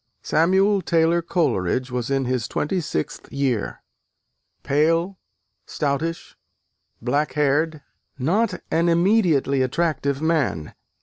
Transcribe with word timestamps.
Samuel 0.23 0.81
Taylor 0.81 1.21
Coleridge 1.21 1.91
was 1.91 2.09
in 2.09 2.25
his 2.25 2.47
twenty 2.47 2.81
sixth 2.81 3.31
year: 3.31 3.83
pale, 4.63 5.19
stoutish, 5.67 6.35
black 7.03 7.33
haired: 7.33 7.83
not 8.17 8.63
an 8.71 8.89
immediately 8.89 9.61
attractive 9.61 10.19
man. 10.19 10.73